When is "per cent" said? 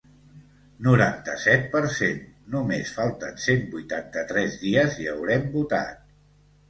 1.75-2.17